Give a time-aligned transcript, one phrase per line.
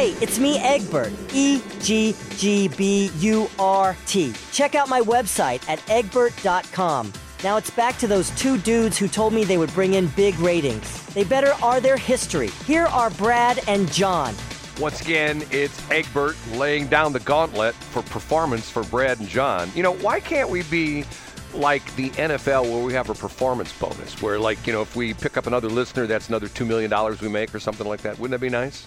[0.00, 1.12] Hey, it's me, Egbert.
[1.34, 4.32] E G G B U R T.
[4.50, 7.12] Check out my website at egbert.com.
[7.44, 10.38] Now it's back to those two dudes who told me they would bring in big
[10.38, 11.04] ratings.
[11.08, 12.48] They better are their history.
[12.66, 14.34] Here are Brad and John.
[14.78, 19.70] Once again, it's Egbert laying down the gauntlet for performance for Brad and John.
[19.74, 21.04] You know, why can't we be
[21.52, 24.22] like the NFL where we have a performance bonus?
[24.22, 26.90] Where, like, you know, if we pick up another listener, that's another $2 million
[27.20, 28.18] we make or something like that.
[28.18, 28.86] Wouldn't that be nice?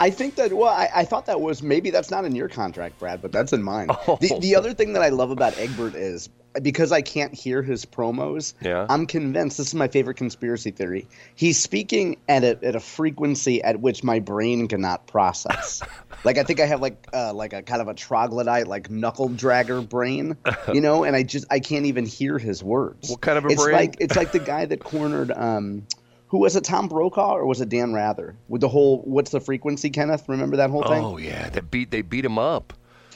[0.00, 2.98] I think that well, I, I, thought that was maybe that's not in your contract,
[2.98, 3.88] Brad, but that's in mine.
[4.06, 4.18] Oh.
[4.20, 6.28] The the other thing that I love about Egbert is
[6.60, 8.54] because I can't hear his promos.
[8.60, 8.86] Yeah.
[8.88, 11.08] I'm convinced this is my favorite conspiracy theory.
[11.34, 15.82] He's speaking at a at a frequency at which my brain cannot process.
[16.24, 19.28] like I think I have like uh, like a kind of a troglodyte, like knuckle
[19.28, 20.36] dragger brain,
[20.72, 23.10] you know, and I just I can't even hear his words.
[23.10, 23.76] What kind of a it's brain?
[23.76, 25.30] Like it's like the guy that cornered.
[25.30, 25.86] um
[26.34, 26.64] who was it?
[26.64, 28.34] Tom Brokaw or was it Dan Rather?
[28.48, 30.28] With the whole what's the frequency, Kenneth?
[30.28, 31.04] Remember that whole thing?
[31.04, 32.72] Oh yeah, they beat they beat him up.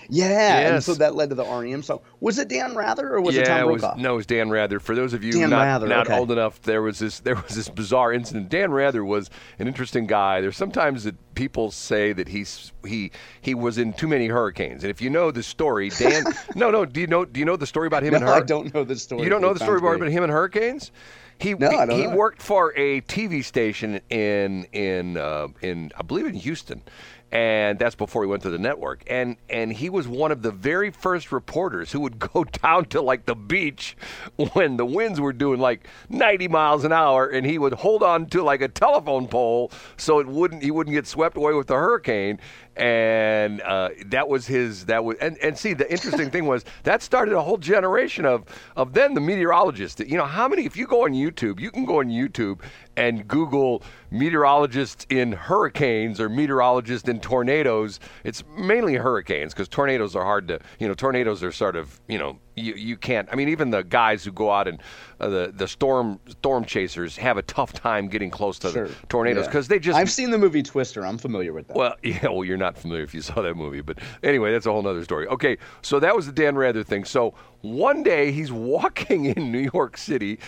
[0.08, 0.72] Yeah, yes.
[0.72, 1.83] and so that led to the REM.
[1.83, 3.91] So was it Dan Rather or was yeah, it Tom Brokaw?
[3.91, 4.78] It was, no, it was Dan Rather.
[4.78, 6.16] For those of you Dan not, Rather, not okay.
[6.16, 8.50] old enough, there was this there was this bizarre incident.
[8.50, 10.41] Dan Rather was an interesting guy.
[10.41, 13.10] There's sometimes that people say that he's he
[13.41, 14.84] he was in too many hurricanes.
[14.84, 16.22] And if you know the story, Dan
[16.55, 18.34] no no do you know do you know the story about him no, and hur-
[18.34, 19.25] I don't know the story.
[19.25, 20.92] You don't know the story about him and hurricanes?
[21.41, 22.17] He no, he know.
[22.17, 26.83] worked for a TV station in in uh, in I believe in Houston,
[27.31, 29.05] and that's before he went to the network.
[29.06, 33.00] And and he was one of the very first reporters who would go down to
[33.00, 33.97] like the beach
[34.53, 38.27] when the winds were doing like 90 miles an hour, and he would hold on
[38.27, 41.75] to like a telephone pole so it wouldn't he wouldn't get swept away with the
[41.75, 42.41] hurricane.
[42.78, 44.87] And uh, that was his.
[44.87, 48.44] That was and, and see the interesting thing was that started a whole generation of
[48.77, 50.00] of then the meteorologists.
[50.00, 50.65] You know how many?
[50.65, 52.61] If you go on YouTube, you can go on YouTube
[52.97, 58.00] and Google meteorologists in hurricanes or meteorologists in tornadoes.
[58.25, 62.19] It's mainly hurricanes because tornadoes are hard to, you know, tornadoes are sort of, you
[62.19, 63.28] know, you, you can't.
[63.30, 64.80] I mean, even the guys who go out and
[65.20, 68.88] uh, the the storm storm chasers have a tough time getting close to sure.
[68.88, 69.48] the tornadoes yeah.
[69.48, 69.98] because they just.
[69.98, 71.04] I've seen the movie Twister.
[71.04, 71.76] I'm familiar with that.
[71.76, 72.28] Well, yeah.
[72.28, 75.04] Well, you're not familiar if you saw that movie, but anyway, that's a whole other
[75.04, 75.26] story.
[75.28, 77.04] Okay, so that was the Dan Rather thing.
[77.04, 80.38] So one day he's walking in New York City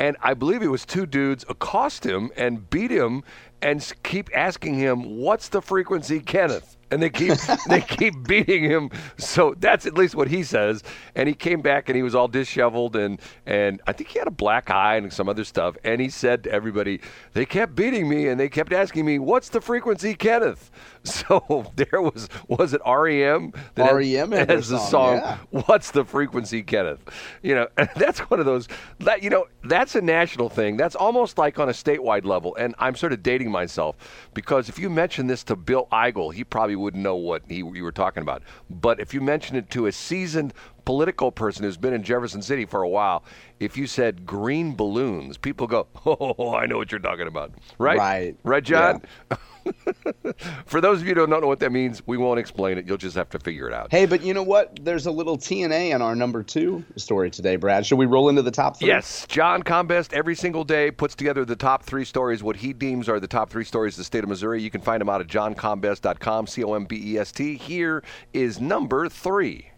[0.00, 3.22] and I believe it was two dudes accost him and beat him
[3.60, 7.34] and keep asking him, "What's the frequency, Kenneth?" And they keep
[7.68, 8.90] they keep beating him.
[9.18, 10.82] So that's at least what he says.
[11.14, 14.28] And he came back and he was all disheveled and and I think he had
[14.28, 15.76] a black eye and some other stuff.
[15.84, 17.00] And he said to everybody,
[17.34, 20.70] "They kept beating me and they kept asking me, "What's the frequency, Kenneth?"
[21.30, 25.62] So there was was it REM that REM has, has the song, song yeah.
[25.66, 27.00] "What's the frequency, Kenneth?"
[27.42, 28.68] You know, that's one of those
[28.98, 30.76] that you know that's a national thing.
[30.76, 32.54] That's almost like on a statewide level.
[32.56, 33.96] And I'm sort of dating myself
[34.34, 37.82] because if you mention this to Bill Eigel, he probably wouldn't know what he, you
[37.82, 38.42] were talking about.
[38.68, 40.52] But if you mention it to a seasoned
[40.84, 43.24] political person who's been in Jefferson City for a while,
[43.58, 47.98] if you said green balloons, people go, "Oh, I know what you're talking about." Right?
[47.98, 48.36] Right.
[48.42, 49.02] Right, John?
[49.30, 49.36] Yeah.
[50.66, 52.86] For those of you who don't know what that means, we won't explain it.
[52.86, 53.88] You'll just have to figure it out.
[53.90, 54.78] Hey, but you know what?
[54.82, 57.86] There's a little TNA in our number two story today, Brad.
[57.86, 58.88] Should we roll into the top three?
[58.88, 59.26] Yes.
[59.28, 63.20] John Combest every single day puts together the top three stories, what he deems are
[63.20, 64.62] the top three stories of the state of Missouri.
[64.62, 67.56] You can find him out at johncombest.com, C O M B E S T.
[67.56, 68.02] Here
[68.32, 69.69] is number three.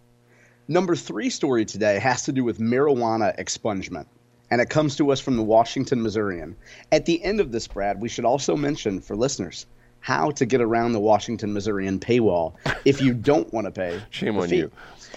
[0.68, 4.06] Number three story today has to do with marijuana expungement
[4.52, 6.54] and it comes to us from the Washington Missourian.
[6.92, 9.64] At the end of this, Brad, we should also mention for listeners
[10.00, 12.52] how to get around the Washington Missourian paywall
[12.84, 14.02] if you don't want to pay.
[14.10, 14.56] Shame on fee.
[14.56, 14.70] you.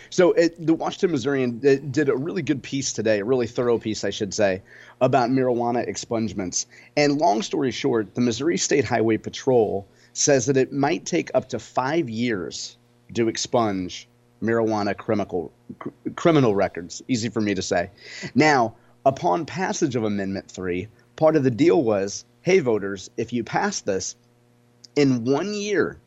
[0.10, 3.78] So it, the Washington Missourian did, did a really good piece today, a really thorough
[3.78, 4.62] piece, I should say,
[5.02, 6.66] about marijuana expungements.
[6.96, 11.50] And long story short, the Missouri State Highway Patrol says that it might take up
[11.50, 12.78] to five years
[13.16, 14.08] to expunge
[14.42, 17.02] marijuana criminal cr- criminal records.
[17.08, 17.90] Easy for me to say.
[18.34, 23.44] Now, upon passage of Amendment 3, part of the deal was hey, voters, if you
[23.44, 24.16] pass this,
[24.96, 25.98] in one year,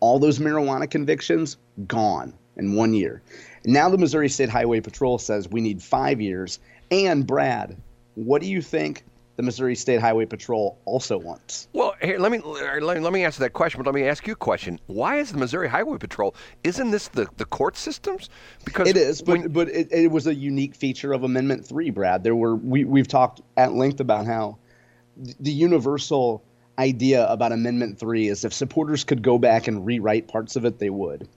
[0.00, 3.22] all those marijuana convictions gone in one year.
[3.64, 6.58] Now, the Missouri State Highway Patrol says we need five years.
[6.90, 7.76] And, Brad,
[8.16, 9.04] what do you think
[9.36, 11.68] the Missouri State Highway Patrol also wants.
[11.72, 14.34] Well, here, let me let, let me answer that question, but let me ask you
[14.34, 14.78] a question.
[14.86, 16.34] Why is the Missouri Highway Patrol?
[16.62, 18.30] Isn't this the, the court systems?
[18.64, 21.90] Because it is, but when, but it, it was a unique feature of Amendment Three,
[21.90, 22.22] Brad.
[22.22, 24.58] There were we we've talked at length about how
[25.16, 26.42] the universal
[26.78, 30.78] idea about Amendment 3 is if supporters could go back and rewrite parts of it,
[30.78, 31.28] they would.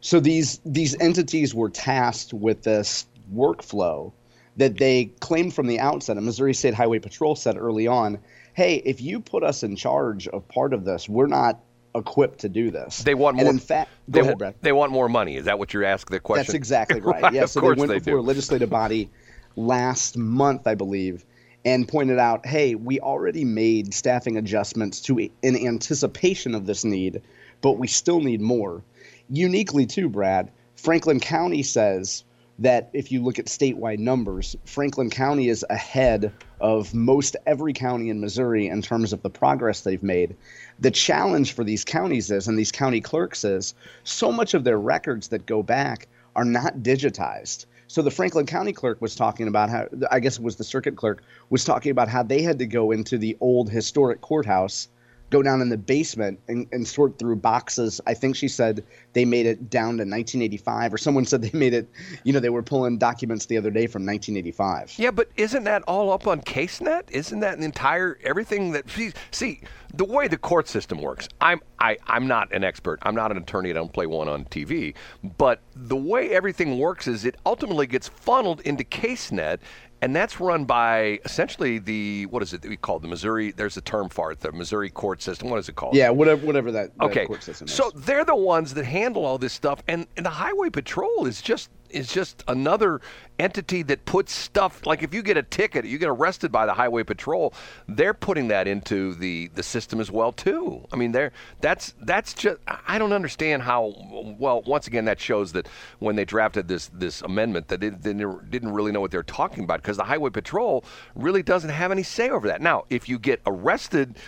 [0.00, 4.12] So these these entities were tasked with this workflow
[4.56, 6.16] that they claimed from the outset.
[6.16, 8.18] And Missouri State Highway Patrol said early on,
[8.54, 11.60] "Hey, if you put us in charge of part of this, we're not
[11.94, 13.46] equipped to do this." They want more.
[13.46, 14.54] And in fact, they, ahead, Brad.
[14.62, 15.36] they want more money.
[15.36, 16.46] Is that what you're asking the question?
[16.46, 17.22] That's exactly right.
[17.22, 17.46] right yeah.
[17.46, 18.20] So they went they before do.
[18.20, 19.10] a legislative body
[19.56, 21.24] last month, I believe,
[21.64, 27.22] and pointed out, hey, we already made staffing adjustments to in anticipation of this need,
[27.60, 28.82] but we still need more.
[29.28, 32.22] Uniquely, too, Brad, Franklin County says
[32.58, 38.08] that if you look at statewide numbers, Franklin County is ahead of most every county
[38.08, 40.34] in Missouri in terms of the progress they've made.
[40.78, 43.74] The challenge for these counties is, and these county clerks is,
[44.04, 47.66] so much of their records that go back are not digitized.
[47.88, 50.96] So the Franklin County clerk was talking about how I guess it was the circuit
[50.96, 54.88] clerk was talking about how they had to go into the old historic courthouse,
[55.30, 58.00] go down in the basement and, and sort through boxes.
[58.06, 61.74] I think she said they made it down to 1985, or someone said they made
[61.74, 61.88] it.
[62.24, 64.94] You know, they were pulling documents the other day from 1985.
[64.98, 67.10] Yeah, but isn't that all up on CaseNet?
[67.10, 69.60] Isn't that the entire everything that see, see
[69.94, 71.28] the way the court system works?
[71.40, 72.98] I'm I I'm not an expert.
[73.02, 73.70] I'm not an attorney.
[73.70, 74.94] I don't play one on TV.
[75.38, 79.58] But the way everything works is it ultimately gets funneled into CaseNet,
[80.02, 83.52] and that's run by essentially the what is it that we call the Missouri?
[83.52, 85.50] There's a term for it, the Missouri court system.
[85.50, 85.94] What is it called?
[85.94, 87.26] Yeah, whatever, whatever that, that okay.
[87.26, 87.74] court system is.
[87.74, 91.40] So they're the ones that handle all this stuff, and, and the Highway Patrol is
[91.40, 93.00] just is just another
[93.38, 96.72] entity that puts stuff like if you get a ticket, you get arrested by the
[96.72, 97.52] highway patrol,
[97.88, 100.86] they're putting that into the the system as well too.
[100.92, 103.94] I mean, they're that's that's just I don't understand how
[104.38, 105.68] well once again that shows that
[105.98, 109.64] when they drafted this this amendment that they, they didn't really know what they're talking
[109.64, 110.84] about because the highway patrol
[111.14, 112.60] really doesn't have any say over that.
[112.60, 114.18] Now, if you get arrested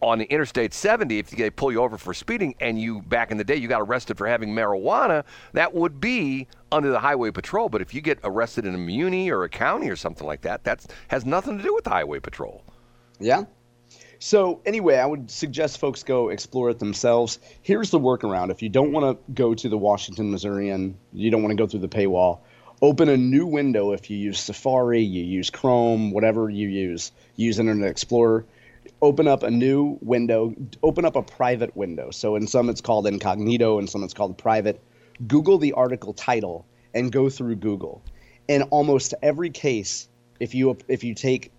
[0.00, 3.36] on the Interstate 70, if they pull you over for speeding and you back in
[3.36, 7.68] the day you got arrested for having marijuana, that would be under the highway patrol.
[7.68, 10.64] But if you get arrested in a muni or a county or something like that,
[10.64, 12.62] that has nothing to do with the highway patrol.
[13.18, 13.44] Yeah.
[14.20, 17.38] So anyway, I would suggest folks go explore it themselves.
[17.62, 21.42] Here's the workaround: if you don't want to go to the Washington Missourian, you don't
[21.42, 22.40] want to go through the paywall.
[22.80, 27.10] Open a new window if you use Safari, you use Chrome, whatever you use.
[27.34, 28.44] Use Internet Explorer
[29.00, 32.10] open up a new window, open up a private window.
[32.10, 34.80] So in some it's called incognito, in some it's called private.
[35.26, 38.02] Google the article title and go through Google.
[38.48, 40.08] In almost every case,
[40.40, 41.52] if you if you take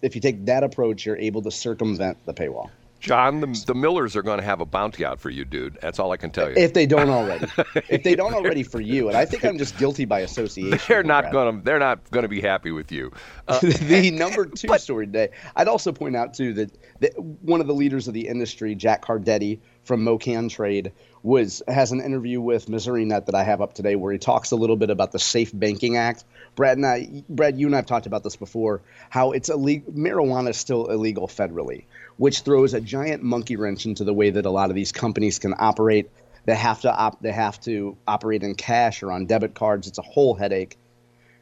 [0.00, 2.70] if you take that approach, you're able to circumvent the paywall.
[3.00, 5.78] John, the, the Millers are going to have a bounty out for you, dude.
[5.80, 6.56] That's all I can tell you.
[6.56, 7.46] If they don't already,
[7.88, 10.80] if they don't already for you, and I think I'm just guilty by association.
[10.88, 11.64] They're not going to.
[11.64, 13.12] They're not going to be happy with you.
[13.46, 15.28] Uh, the number two but, story today.
[15.54, 19.04] I'd also point out too that, that one of the leaders of the industry, Jack
[19.04, 20.92] Cardetti from MoCannTrade,
[21.24, 24.56] was has an interview with Missourinet that I have up today, where he talks a
[24.56, 26.24] little bit about the Safe Banking Act.
[26.54, 28.82] Brad and I, Brad, you and I have talked about this before.
[29.10, 29.92] How it's illegal.
[29.92, 31.84] Marijuana is still illegal federally
[32.18, 35.38] which throws a giant monkey wrench into the way that a lot of these companies
[35.38, 36.10] can operate.
[36.44, 39.86] They have to op- they have to operate in cash or on debit cards.
[39.86, 40.76] It's a whole headache.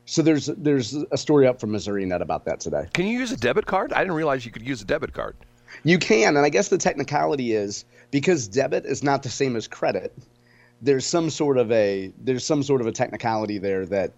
[0.04, 2.86] So there's there's a story up from Missourinet about that today.
[2.92, 3.92] Can you use a debit card?
[3.92, 5.36] I didn't realize you could use a debit card.
[5.84, 9.68] You can, and I guess the technicality is because debit is not the same as
[9.68, 10.16] credit.
[10.82, 14.12] There's some sort of a there's some sort of a technicality there that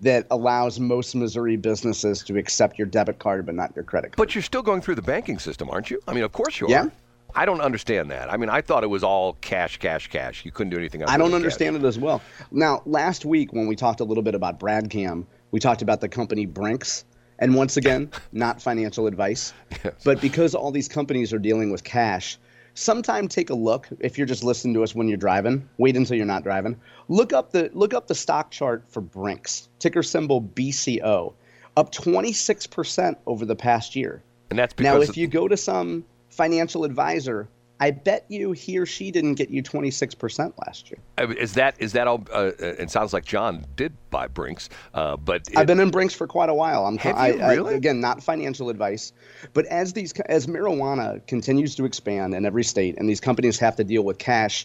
[0.00, 4.16] that allows most Missouri businesses to accept your debit card but not your credit card.
[4.16, 6.00] But you're still going through the banking system, aren't you?
[6.06, 6.70] I mean, of course you are.
[6.70, 6.88] Yeah.
[7.34, 8.30] I don't understand that.
[8.30, 10.44] I mean, I thought it was all cash, cash, cash.
[10.44, 11.10] You couldn't do anything else.
[11.10, 11.84] I don't understand cash.
[11.84, 12.20] it as well.
[12.50, 16.08] Now, last week when we talked a little bit about Bradcam, we talked about the
[16.08, 17.04] company Brinks.
[17.42, 19.52] And once again, not financial advice.
[19.84, 19.94] Yes.
[20.04, 22.38] But because all these companies are dealing with cash,
[22.74, 26.16] sometime take a look if you're just listening to us when you're driving wait until
[26.16, 26.74] you're not driving
[27.08, 31.34] look up the look up the stock chart for brinks ticker symbol bco
[31.76, 36.02] up 26% over the past year and that's because now if you go to some
[36.30, 37.46] financial advisor
[37.82, 41.00] I bet you he or she didn't get you 26% last year.
[41.36, 42.24] Is that is that all?
[42.32, 46.14] Uh, it sounds like John did buy Brinks, uh, but it, I've been in Brinks
[46.14, 46.86] for quite a while.
[46.86, 47.74] I'm have you I, really?
[47.74, 49.12] I, again not financial advice,
[49.52, 53.74] but as these as marijuana continues to expand in every state, and these companies have
[53.74, 54.64] to deal with cash,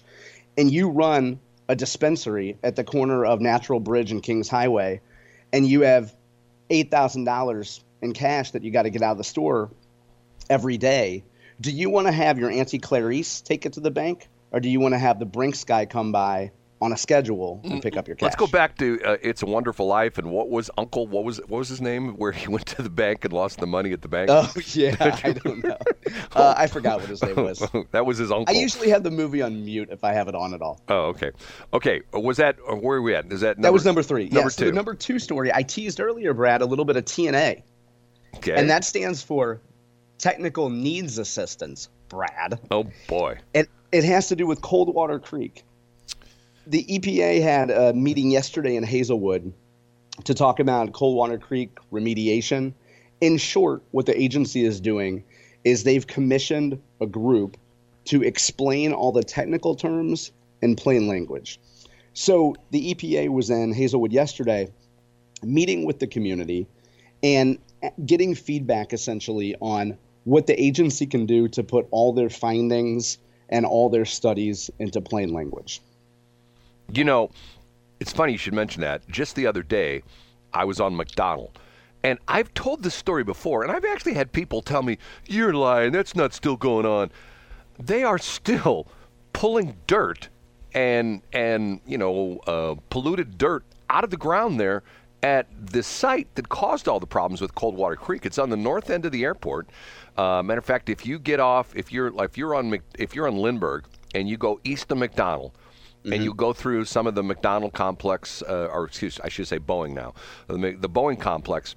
[0.55, 5.01] and you run a dispensary at the corner of Natural Bridge and Kings Highway,
[5.51, 6.13] and you have
[6.69, 9.71] eight thousand dollars in cash that you got to get out of the store
[10.51, 11.23] every day.
[11.59, 14.69] Do you want to have your Auntie Clarice take it to the bank, or do
[14.69, 18.07] you want to have the Brinks guy come by on a schedule and pick up
[18.07, 18.25] your cash?
[18.25, 21.07] Let's go back to uh, It's a Wonderful Life and what was Uncle?
[21.07, 22.15] What was what was his name?
[22.17, 24.29] Where he went to the bank and lost the money at the bank.
[24.31, 25.77] Oh yeah, I don't know.
[26.35, 27.65] Uh, I forgot what his name was.
[27.91, 28.55] that was his uncle.
[28.55, 30.79] I usually have the movie on mute if I have it on at all.
[30.87, 31.31] oh, okay,
[31.73, 32.01] okay.
[32.13, 33.31] Was that uh, where are we at?
[33.31, 34.25] Is that That was number three.
[34.25, 34.65] Number yeah, so two.
[34.69, 37.63] the number two story I teased earlier, Brad, a little bit of TNA,
[38.35, 38.53] okay.
[38.53, 39.61] and that stands for
[40.17, 41.89] Technical Needs Assistance.
[42.09, 42.59] Brad.
[42.71, 43.37] oh boy.
[43.53, 45.63] It it has to do with Coldwater Creek.
[46.65, 49.53] The EPA had a meeting yesterday in Hazelwood
[50.23, 52.73] to talk about Coldwater Creek remediation.
[53.21, 55.23] In short, what the agency is doing
[55.63, 57.57] is they've commissioned a group
[58.05, 60.31] to explain all the technical terms
[60.61, 61.59] in plain language.
[62.13, 64.71] So the EPA was in Hazelwood yesterday,
[65.43, 66.67] meeting with the community
[67.21, 67.59] and
[68.05, 69.97] getting feedback essentially on
[70.27, 73.17] what the agency can do to put all their findings
[73.47, 75.81] and all their studies into plain language.
[76.91, 77.31] You know,
[78.01, 79.07] it's funny you should mention that.
[79.07, 80.03] Just the other day,
[80.53, 81.57] I was on McDonald.
[82.03, 85.93] And I've told this story before, and I've actually had people tell me, You're lying,
[85.93, 87.09] that's not still going on.
[87.79, 88.85] They are still
[89.31, 90.27] pulling dirt
[90.73, 94.83] and and you know uh, polluted dirt out of the ground there
[95.27, 98.25] at the site that caused all the problems with Coldwater Creek.
[98.25, 99.67] It's on the north end of the airport.
[100.15, 103.27] Uh, matter of fact, if you get off, if you're if you're on if you're
[103.27, 105.51] on Lindbergh and you go east of McDonald,
[106.05, 109.59] and you go through some of the McDonald complex, uh, or excuse, I should say
[109.59, 110.13] Boeing now,
[110.47, 111.75] the, the Boeing complex.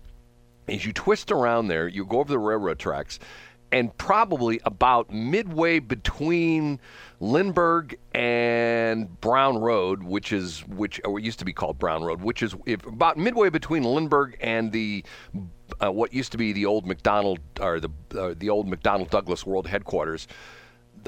[0.69, 3.19] As you twist around there, you go over the railroad tracks,
[3.73, 6.81] and probably about midway between
[7.21, 12.43] Lindbergh and Brown Road, which is which or used to be called Brown Road, which
[12.43, 15.05] is if, about midway between Lindbergh and the
[15.83, 19.47] uh, what used to be the old McDonald or the uh, the old McDonnell Douglas
[19.47, 20.27] World Headquarters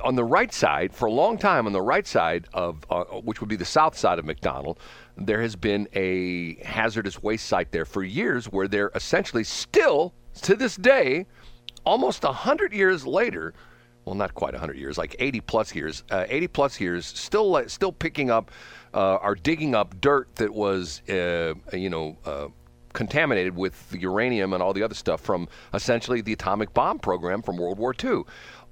[0.02, 3.40] on the right side, for a long time, on the right side of uh, which
[3.40, 4.78] would be the south side of McDonald,
[5.16, 10.54] there has been a hazardous waste site there for years, where they're essentially still to
[10.54, 11.26] this day,
[11.84, 13.54] almost a hundred years later.
[14.04, 16.02] Well, not quite 100 years, like 80 plus years.
[16.10, 18.50] Uh, 80 plus years, still uh, still picking up,
[18.94, 22.48] uh, are digging up dirt that was, uh, you know, uh,
[22.94, 27.42] contaminated with the uranium and all the other stuff from essentially the atomic bomb program
[27.42, 28.22] from World War II.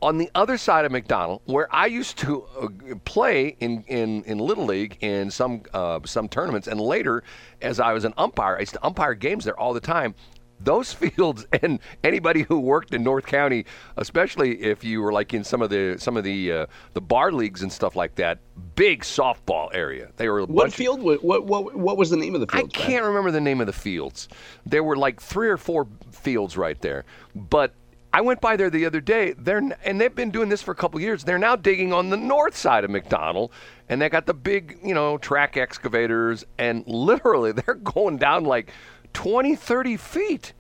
[0.03, 2.69] On the other side of McDonald, where I used to uh,
[3.05, 5.63] play in, in, in Little League in some
[6.07, 7.23] some tournaments, and later
[7.63, 10.15] as I was an umpire, I used to umpire games there all the time.
[10.63, 13.65] Those fields and anybody who worked in North County,
[13.97, 17.33] especially if you were like in some of the some of the uh, the bar
[17.33, 18.39] leagues and stuff like that,
[18.75, 20.11] big softball area.
[20.17, 21.03] They were a What bunch of- field?
[21.03, 22.73] What, what what what was the name of the I field?
[22.73, 22.87] Brad?
[22.87, 24.29] can't remember the name of the fields.
[24.67, 27.05] There were like three or four fields right there.
[27.35, 27.73] But
[28.13, 29.35] I went by there the other day.
[29.39, 31.23] They're and they've been doing this for a couple years.
[31.25, 33.53] They're now digging on the north side of McDonald,
[33.89, 38.73] and they got the big, you know, track excavators, and literally they're going down like
[39.13, 40.53] 20, 30 feet,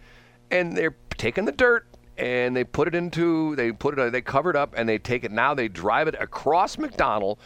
[0.50, 1.86] and they're taking the dirt.
[2.18, 5.24] And they put it into, they put it, they cover it up, and they take
[5.24, 5.32] it.
[5.32, 7.38] Now they drive it across McDonald,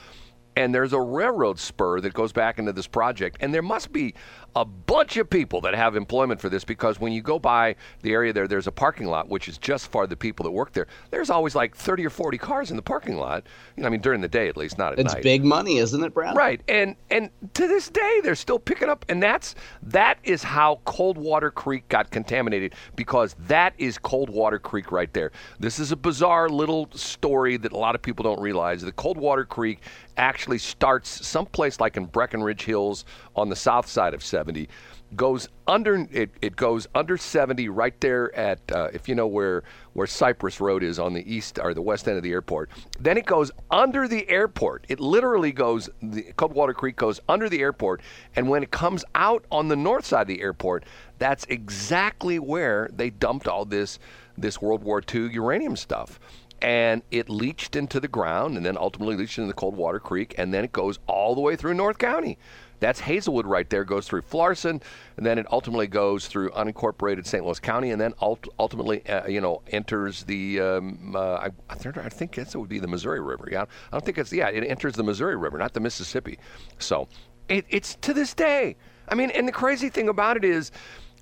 [0.56, 4.14] and there's a railroad spur that goes back into this project and there must be
[4.56, 8.12] a bunch of people that have employment for this because when you go by the
[8.12, 10.86] area there there's a parking lot which is just for the people that work there
[11.10, 13.44] there's always like 30 or 40 cars in the parking lot
[13.76, 15.78] you know i mean during the day at least not at It's night big money,
[15.78, 16.36] isn't it, Brad?
[16.36, 20.80] Right, and and to this day they're still picking up, and that's that is how
[20.84, 25.32] Coldwater Creek got contaminated because that is Coldwater Creek right there.
[25.58, 28.82] This is a bizarre little story that a lot of people don't realize.
[28.82, 29.80] The Coldwater Creek
[30.16, 34.68] actually starts someplace like in Breckenridge Hills on the south side of 70
[35.16, 39.62] goes under it, it goes under 70 right there at uh, if you know where
[39.92, 42.70] where Cypress Road is on the east or the west end of the airport.
[42.98, 44.86] Then it goes under the airport.
[44.88, 48.02] It literally goes the Coldwater Creek goes under the airport
[48.36, 50.84] and when it comes out on the north side of the airport
[51.18, 53.98] that's exactly where they dumped all this
[54.36, 56.18] this World War II uranium stuff.
[56.60, 60.52] And it leached into the ground and then ultimately leached into the Coldwater Creek and
[60.52, 62.38] then it goes all the way through North County.
[62.80, 64.82] That's Hazelwood right there, goes through Florissant,
[65.16, 67.44] and then it ultimately goes through unincorporated St.
[67.44, 70.60] Louis County, and then ult- ultimately, uh, you know, enters the.
[70.60, 73.48] Um, uh, I, think- that's, it would be the Missouri River.
[73.50, 74.32] Yeah, I don't think it's.
[74.32, 76.38] Yeah, it enters the Missouri River, not the Mississippi.
[76.78, 77.08] So,
[77.48, 78.76] it, it's to this day.
[79.08, 80.72] I mean, and the crazy thing about it is,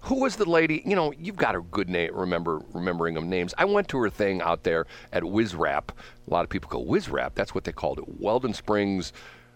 [0.03, 0.83] who was the lady?
[0.87, 2.11] You know, you've got a good name.
[2.15, 3.55] Remember remembering of names.
[3.59, 5.91] I went to her thing out there at WizRap.
[5.91, 7.35] A lot of people go WizRap.
[7.35, 8.05] That's what they called it.
[8.21, 9.13] Weldon Springs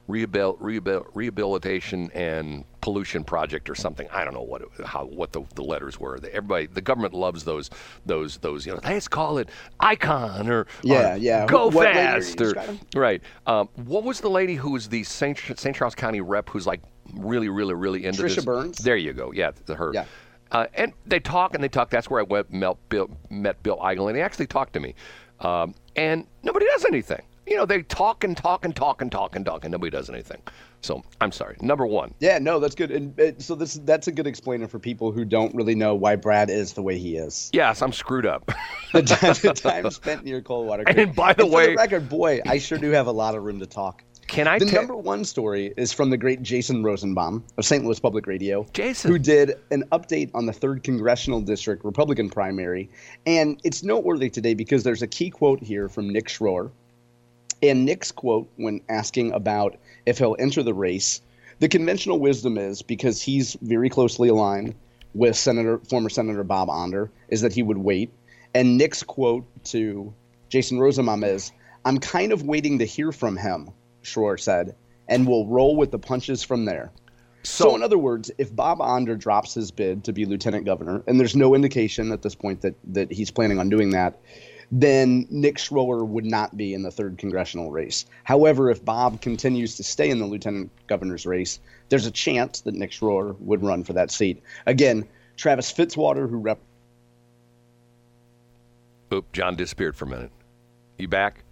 [0.09, 4.09] rehabil, rehabil, rehabilitation and pollution project or something.
[4.13, 6.19] I don't know what it, how what the, the letters were.
[6.19, 7.71] The, everybody, the government loves those
[8.05, 8.67] those those.
[8.67, 9.49] You know, let's call it
[9.81, 11.47] Icon or Yeah, or yeah.
[11.47, 12.55] Go What fast or
[12.95, 13.23] right.
[13.47, 15.39] Um, what was the lady who was the St.
[15.57, 15.75] St.
[15.75, 16.83] Charles County rep who's like
[17.15, 18.45] really really really into Tricia this?
[18.45, 18.79] Byrnes?
[18.79, 19.33] There you go.
[19.33, 19.91] Yeah, the her.
[19.93, 20.05] Yeah.
[20.53, 21.91] Uh, and they talk and they talk.
[21.91, 24.95] That's where I went, met Bill, met Bill Eigel, and he actually talked to me.
[25.41, 27.23] Um, and nobody does anything.
[27.47, 30.11] You know, they talk and talk and talk and talk and talk, and nobody does
[30.11, 30.43] anything.
[30.83, 31.57] So I'm sorry.
[31.61, 32.15] Number one.
[32.21, 32.91] Yeah, no, that's good.
[32.91, 36.17] And uh, so this that's a good explainer for people who don't really know why
[36.17, 37.51] Brad is the way he is.
[37.53, 38.47] Yes, I'm screwed up.
[38.93, 40.99] the, time, the time spent near Coldwater Creek.
[40.99, 43.43] And by the for way- the record, boy, I sure do have a lot of
[43.43, 44.03] room to talk.
[44.27, 47.85] Can I The number one story is from the great Jason Rosenbaum of St.
[47.85, 48.67] Louis Public Radio.
[48.73, 49.11] Jason.
[49.11, 52.91] Who did an update on the 3rd Congressional District Republican primary.
[53.25, 56.71] And it's noteworthy today because there's a key quote here from Nick Schroer.
[57.63, 61.23] And Nick's quote, when asking about if he'll enter the race,
[61.59, 64.75] the conventional wisdom is because he's very closely aligned
[65.15, 68.11] with Senator, former Senator Bob Onder, is that he would wait.
[68.55, 70.13] And Nick's quote to
[70.51, 71.53] Jason Rosenbaum is,
[71.85, 73.71] "I'm kind of waiting to hear from him,"
[74.03, 74.75] Schroer said,
[75.09, 76.93] "and we'll roll with the punches from there."
[77.43, 81.19] So, in other words, if Bob Onder drops his bid to be lieutenant governor, and
[81.19, 84.21] there's no indication at this point that that he's planning on doing that,
[84.73, 88.07] then Nick Schroer would not be in the third congressional race.
[88.25, 92.75] However, if Bob continues to stay in the lieutenant governor's race, there's a chance that
[92.75, 94.43] Nick Schroer would run for that seat.
[94.67, 95.07] Again,
[95.37, 96.59] Travis Fitzwater, who rep
[99.15, 100.33] Oop, John disappeared for a minute.
[100.99, 101.45] You back?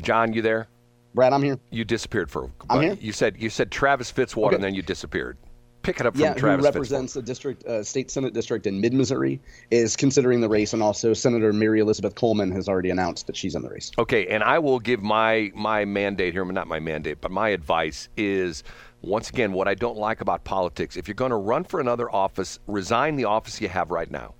[0.00, 0.66] John, you there?
[1.14, 1.58] Brad, I'm here.
[1.70, 2.50] You disappeared for.
[2.68, 2.98] I'm here.
[3.00, 4.54] You said you said Travis Fitzwater, Okay.
[4.56, 5.36] and then you disappeared.
[5.84, 8.80] Pick it up from yeah, Travis who represents a district, uh, state senate district in
[8.80, 9.38] mid Missouri,
[9.70, 13.54] is considering the race, and also Senator Mary Elizabeth Coleman has already announced that she's
[13.54, 13.92] in the race.
[13.98, 18.08] Okay, and I will give my my mandate here, not my mandate, but my advice
[18.16, 18.64] is
[19.02, 20.96] once again what I don't like about politics.
[20.96, 24.34] If you're going to run for another office, resign the office you have right now.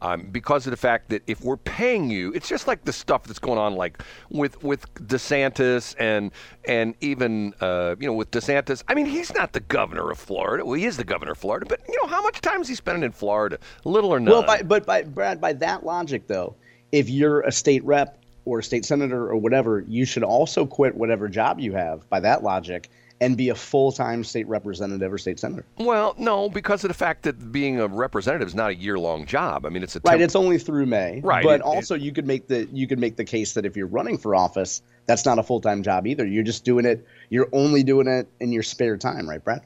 [0.00, 3.24] Um, because of the fact that if we're paying you, it's just like the stuff
[3.24, 4.00] that's going on, like
[4.30, 6.30] with with DeSantis and
[6.66, 8.84] and even uh, you know with DeSantis.
[8.86, 10.64] I mean, he's not the governor of Florida.
[10.64, 12.76] Well, he is the governor of Florida, but you know how much time is he
[12.76, 13.58] spending in Florida?
[13.84, 14.32] Little or none.
[14.32, 16.54] Well, by, but by Brad, by that logic, though,
[16.92, 20.94] if you're a state rep or a state senator or whatever, you should also quit
[20.94, 22.08] whatever job you have.
[22.08, 22.88] By that logic,
[23.20, 25.64] and be a full-time state representative or state senator.
[25.78, 29.66] well, no, because of the fact that being a representative is not a year-long job.
[29.66, 31.20] I mean, it's a Right, it's only through May.
[31.22, 33.76] Right, But it- also, you could make the you could make the case that if
[33.76, 36.24] you're running for office, that's not a full-time job either.
[36.26, 37.04] You're just doing it.
[37.30, 39.62] You're only doing it in your spare time, right, Brad?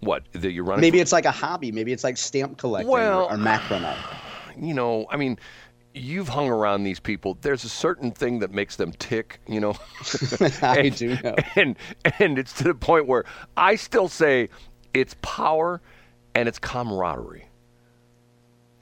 [0.00, 0.82] what that you're running.
[0.82, 1.72] Maybe it's like a hobby.
[1.72, 3.96] Maybe it's like stamp collecting Well- or, or macrame.
[4.60, 5.38] you know, I mean,
[5.94, 7.38] you've hung around these people.
[7.40, 9.74] There's a certain thing that makes them tick, you know.
[10.62, 11.36] I do know.
[11.54, 11.76] And
[12.18, 13.24] and it's to the point where
[13.56, 14.48] I still say
[14.92, 15.80] it's power
[16.34, 17.46] and it's camaraderie.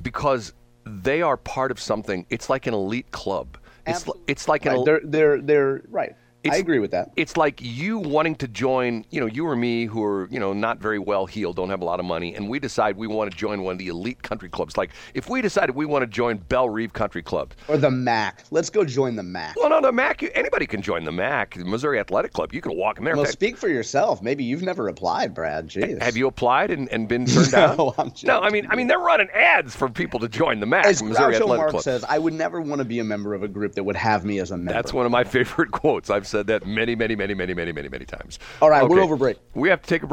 [0.03, 0.53] Because
[0.85, 2.27] they are part of something.
[2.31, 3.59] It's like an elite club.
[3.87, 6.17] It's li- it's like an Right, they're they're they're right.
[6.51, 7.11] I agree with that.
[7.17, 10.53] it's like you wanting to join, you know, you or me who are, you know,
[10.53, 13.31] not very well heeled, don't have a lot of money, and we decide we want
[13.31, 14.77] to join one of the elite country clubs.
[14.77, 17.53] Like if we decided we want to join Bellerive Country Club.
[17.69, 18.45] Or the MAC.
[18.51, 19.55] Let's go join the MAC.
[19.57, 22.53] Well, no, the MAC, you- anybody can join the MAC, the Missouri Athletic Club.
[22.53, 23.15] You can walk in there.
[23.15, 24.23] Well, fact, speak for yourself.
[24.23, 25.69] Maybe you've never applied, Brad.
[25.69, 26.03] Jeez.
[26.03, 27.77] have you applied and, and been turned down?
[27.77, 30.67] No, I'm no, I mean, I mean, they're running ads for people to join the
[30.67, 31.83] MAC, As Missouri Groucho Athletic Marx Club.
[31.85, 34.25] says, I would never want to be a member of a group that would have
[34.25, 34.73] me as a member.
[34.73, 36.11] That's one of my favorite quotes.
[36.11, 38.41] I've said that many, many, many, many, many, many, many times.
[38.61, 39.39] All right, we're over break.
[39.55, 40.13] We have to take a break.